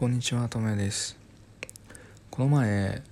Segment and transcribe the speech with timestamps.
[0.00, 1.18] こんにちは、ともやです。
[2.30, 3.02] この前、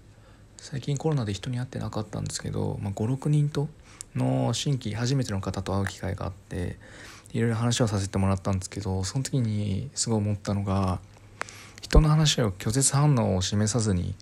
[0.57, 3.69] 最近コロナで人に会ってなかったんですけど、まあ、5、6人と
[4.17, 6.79] の新規、初めての方と会う機会があって、
[7.35, 10.99] いろいろ話をさせてもらったんですけど、その時にすごい思ったのが、
[11.83, 14.15] 人の話を拒絶反応を示さずに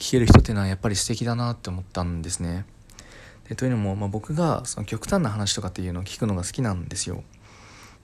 [0.00, 2.64] 聞ける人っていうのはやっぱり素敵だなって思ったんですね。
[3.48, 7.22] でというのも、まあ、僕がその極端な話とかっていうのを聞くのが好きなんですよ。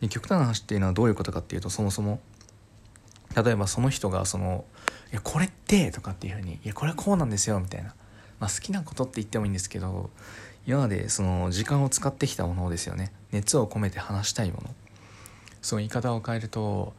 [0.00, 2.20] で極端な話っていうのはどういうことかっていうとそもそも
[3.34, 4.64] 例えばその人がその
[5.12, 7.94] 「いやこれって」とかっていうふうに「いやこれはこうなんですよ」みたいな、
[8.40, 10.10] まあ、好きなことって言ってもいいんですけど
[10.66, 13.12] 今までその時間を使ってきたものですよね。
[13.32, 14.74] 熱を込めて話したいもの。
[15.60, 16.92] その言い方を変えると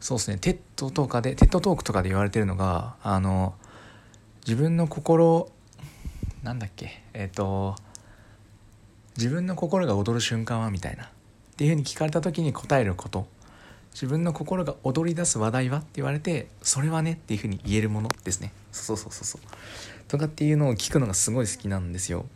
[0.00, 3.54] そうですね TED とかで TED Talk とかで言われてるのがあの
[4.44, 5.50] 自分の心
[6.42, 7.76] なんだっけえっ、と
[9.16, 11.04] 自分の心が踊る瞬間はみたいな。
[11.04, 11.08] っ
[11.58, 13.26] ていうふうに聞かれた時に答えること。
[13.92, 15.78] 自分の心が踊り出す話題は？
[15.78, 18.52] って言われてそれはねっていうふうに言えるものですね。
[18.72, 19.40] そうそうそうそう。
[20.08, 22.26] とかっていうのを聞くのがすごい好きなんですよ。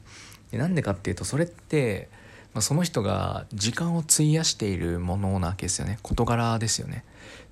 [0.51, 2.09] でなんでかっていうとそれって、
[2.55, 5.99] まあ、その人が時間を費やしているものなわけですよね。
[6.03, 7.05] 事柄ですよね。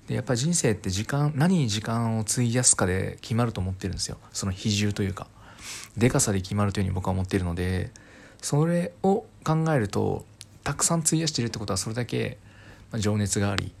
[0.07, 4.17] でやっぱり人生って時間何に時間を費やすかで決まると思ってるんですよ。
[4.33, 5.27] その比重というか。
[5.95, 7.91] でかさで決まるというふうに僕は思っているので
[8.41, 10.25] それを考えると
[10.63, 12.37] たくさん費やしているってことはそれだけ
[12.97, 13.71] 情熱があり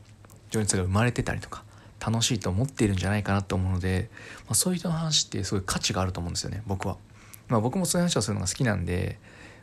[0.51, 1.63] 情熱が生まれてたりとか
[1.99, 4.09] 楽しいと思っているんじゃないかなと思うので、
[4.45, 6.97] まあ、そういう人の話ってすごい価値があると思うんですよね僕は。
[7.47, 9.19] まあ、僕もそういう話をするのが好きなんで、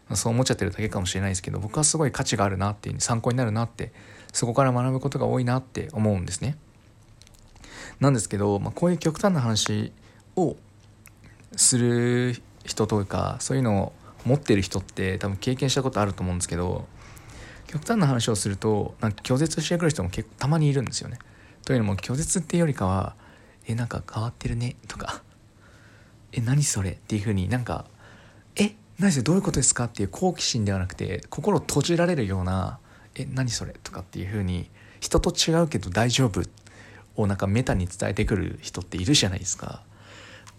[0.08, 3.92] まあ、そう思っちゃってるだけかもしれないですけど僕はすごい価値があるなっていう参考になるなって
[4.32, 6.56] そこから学ぶことが多いなって思うんですね。
[8.00, 9.92] なんですけど、まあ、こういう極端な話
[10.36, 10.56] を
[11.56, 13.92] する人というかそういうのを
[14.24, 16.86] 持ってる人って多分経験したことあると思うんですけど
[17.68, 21.18] 極端な話をするとなんか拒絶してくる人も結構たまにいるんですよね。
[21.64, 23.14] というのも拒絶っていうよりかは
[23.68, 25.22] 「えなんか変わってるね」とか
[26.32, 27.84] 「え何それ?」っていうふうになんか
[28.56, 32.78] 「え何それどういうことですか?」っていう好奇心ではなくて心閉じられるような
[33.14, 36.42] 「え何それ?」とかっていうふうに人と違うけど大丈夫
[37.16, 39.82] をなんかメタに伝えてくる人っているじゃないですか。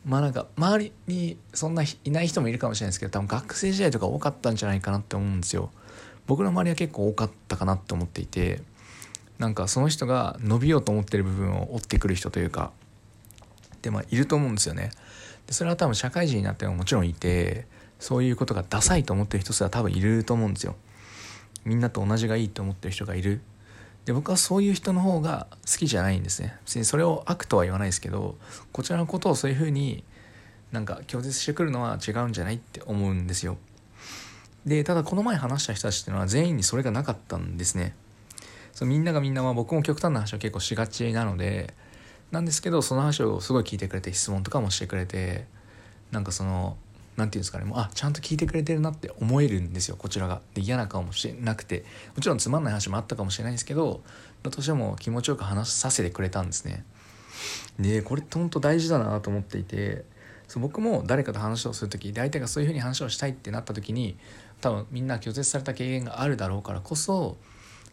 [0.06, 5.72] まあなんか周りにそんないない人もいるかもしれないですけど多分学生時代とか多かったんじゃないかなって思うんですよ。
[6.30, 8.62] 僕の周りは結構多かったかなって思っていて
[9.40, 12.72] なんかその人が伸びようと思ってる部分を追ってくる人というか
[13.82, 14.92] でまあいると思うんですよね。
[15.48, 17.66] でそれは多分社会人になってももちろんいて
[17.98, 20.76] そういうことがダサいと思ってる人すら多分いると思うんですよ。
[21.66, 23.42] みんなと同じがいいと思ってる人がいる。
[24.06, 26.56] で僕はそういう人の方が好きじゃないんですね。
[26.66, 28.38] 別にそれを悪とは言わないですけど
[28.72, 30.04] こちらのことをそういうふうに
[30.72, 33.58] なんか拒絶してくるのは違うんじゃないって思うんですよ。
[34.70, 37.96] でただこの前話した人たちっていうのは全員にそれがなかったんですね。
[38.72, 41.74] そうみんながみんなは僕も極端な話を結構しがちなので
[42.32, 45.48] なんですけどその話をすごい聞いてくれて質問とかもしてくれて
[46.12, 46.78] なんかその
[47.18, 50.40] 何て言うんですかねもうあちゃんと聞いてくれてるなって思えるんですよこちらが。
[50.54, 51.84] で嫌な顔もしてなくて
[52.16, 54.02] もちろんつまんない話もあったかもしれないんですけど
[54.44, 56.86] だとしても気持ちよく話させてくれたんですね。
[57.80, 60.06] でこれって本当大事だなと思っていて
[60.50, 64.18] そう僕も誰かと話をする時で相手がそういうふうに話をしたいってなった時に
[64.62, 67.38] 多分みんな拒絶された経験があるだろうからこそ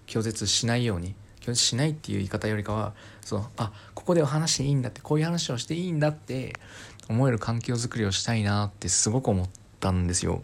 [0.07, 6.55] 拒絶しないように拒絶しないっていう言い方よりかはそうあここでは話していいんだってこういう話をしていいんだって
[7.11, 10.43] 思える環境づくりをしたいなってすごく思ったんですよ。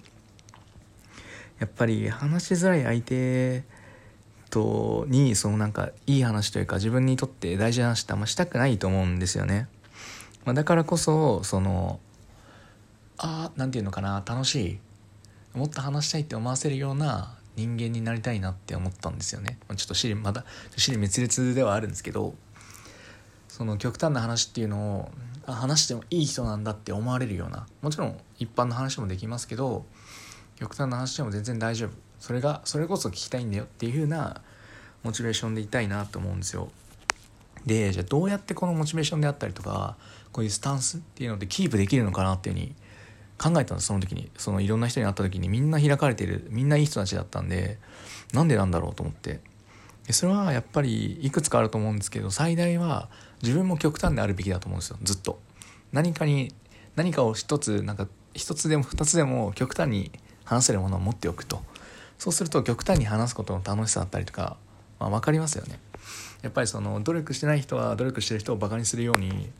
[1.61, 3.65] やっぱり話しづらい相手
[4.51, 9.67] とにそのなんかいい話というか自分にとって大事な話ってあんましたくないと思うんですよね。
[10.45, 12.01] まあ、だからこそその
[13.19, 14.79] あ何て言うのかな楽しい
[15.57, 19.59] もっと話したいって思わせるような人間になりたいなって思ったんですよね。
[19.77, 20.45] ちょっと尻まだ
[20.77, 22.35] 尻滅裂ではあるんですけど
[23.49, 25.11] その極端な話っていうのを
[25.47, 29.85] あ話してもいい人なんだって思われるようなもちろん一般の話もできますけど
[30.57, 34.41] 極端な話でも全然大丈夫それがそれこそ聞きたいんだよっていう風な
[35.03, 36.71] モチベーションでいたいなと思うんですよ。
[37.67, 39.97] でじゃあどうやってこのモチベーションであったりとか
[40.33, 42.75] こういうスタンスっていうのでキープできるのかなっていうふうに
[43.39, 44.31] 考えたんですその時に。
[44.37, 47.79] そのいろんな人に会った時にみんな開かれてるみんないい人たちだったんで
[48.33, 49.41] なんでなんだろうと思って。
[50.07, 53.09] でそれはやっぱりいくつかあると思うんですけど最大は
[53.41, 54.99] 自分も極端であるべきだと思うんですよ。
[55.03, 55.41] ずっと。
[55.93, 56.55] 何かに
[56.97, 60.11] 何かを一つなんか一つでも二つでも極端に
[60.45, 61.63] 話せるものを持っておくと。
[62.19, 64.57] そうすると極端に話すことの楽しさだったりとか、
[65.03, 65.79] まあ、分かりますよね。
[66.43, 69.51] やっぱりその努力してない人は努力してる人をバカにするように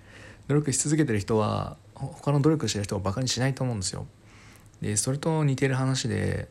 [0.49, 4.07] 努力し続けてる人は他の努力してる人をバカにしないと思うんですよ。
[4.81, 6.49] でそれと似てる話で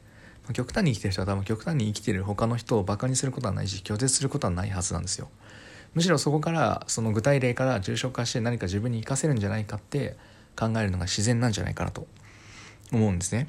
[0.54, 5.30] 極端に生きてる人は多分極端に生きてる他の人をバカにすることはないし拒絶することはないはずなんですよ。
[5.94, 10.16] むしろそこからその具体例から重症化して何か自分に活かせるんじゃないかって
[10.58, 12.08] 考えるのが自然なんじゃないかなと
[12.94, 13.48] 思うんですね。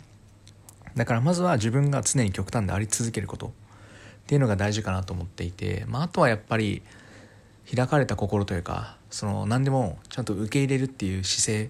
[0.97, 3.53] だからまずは自分が常に極端であり続けること。
[4.33, 6.81] っていうのが大事かなと思っていて、まあ、あとはやっぱり
[7.71, 11.69] 開かれた心というかその何でもちゃんと受け入れるっていう姿勢っ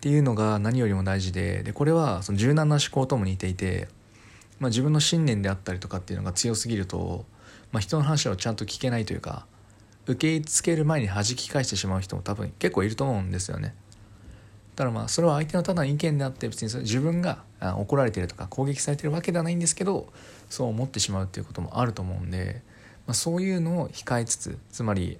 [0.00, 3.88] ていうのが何よりも大事ででこれはその柔軟な思考とも似ていて、
[4.60, 7.24] まあ、自分の信念であったりとかっていうのが強すぎると、
[7.72, 9.46] まあ、人の話をちゃんと聞けないというか
[10.04, 13.74] 受け入れつける前に弾き返してしまう人も多分結構いると思うんですよね。
[14.76, 20.12] だからまあそれは相手のただの意見であって別にそれ自分が怒られてるとか攻撃されてるわけではないんですけど
[20.50, 22.62] そう思ってしまうっていうこともあると思うんで、
[23.06, 25.18] まあ、そういうのを控えつつつまり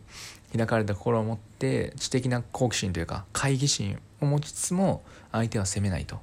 [0.55, 6.19] 開かれた心を持って知的な好奇心というか懐疑心を持ちつつも相手は責めないとっ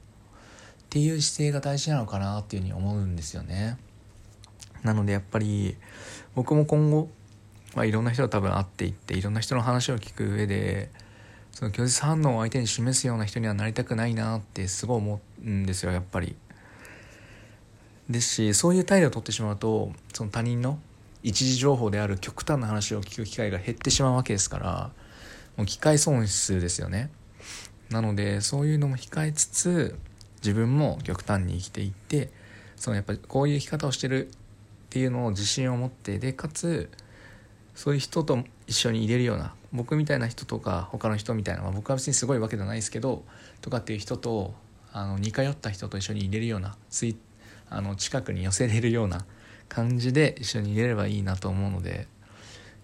[0.89, 3.77] ていう姿勢が大事なのかなっていうふうに思うんですよね。
[4.83, 5.75] なのでやっぱり
[6.35, 7.09] 僕も今後、
[7.73, 10.91] まあ、いろんな人と多分会っていっていろんな人の話を聞く上で
[11.53, 16.35] その拒絶反応を相手に示すような人にはなりたくないなってすごい思うんですよやっぱり。
[18.09, 20.77] ですしそういう態度をとってしまうとその他人の
[21.21, 24.91] 一時情報である極端な話を聞く機会が減ってしまうわけですから
[25.55, 27.09] もう機会損失ですよね。
[27.89, 29.95] なのでそういうのも控えつつ
[30.41, 32.29] 自分も極端に生きていって
[32.75, 34.31] そのやっぱりこういう生き方をしてるっ
[34.89, 36.89] ていうのを自信を持ってでかつ
[37.75, 43.23] そういう人と一緒に入れるような僕みたいな人とか他の人みたいな、まあ、僕は別にすごいわけではないですけど
[43.61, 44.53] とかっていう人と
[44.91, 47.17] あの似通った人と一緒に入れるようなつい
[47.69, 49.25] あの近くに寄せれるような
[49.67, 52.07] 感じで一緒に入れればいいなと思うので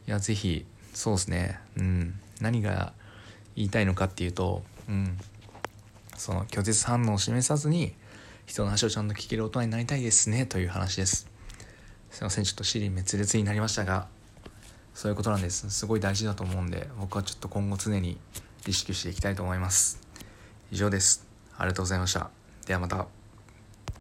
[0.08, 1.60] いや是非そうですね。
[1.78, 2.20] うん。
[2.42, 2.94] 何が
[3.56, 5.18] 言いたいのかっていうとうん。
[6.18, 7.94] その拒絶反応を示さずに
[8.46, 11.30] 人の話をちゃんと聞ける大人になりたいですねという話です。
[12.10, 12.44] すいません。
[12.44, 14.08] ちょっと尻滅裂になりましたが
[15.00, 15.70] そういうことなんです。
[15.70, 18.18] すごい大事だと思うんで僕はちょっと今後常に
[18.68, 20.02] 意識していきたいと思います。
[20.74, 21.26] 以上です。
[21.58, 22.30] ありがとうございました。
[22.68, 23.19] ではまた。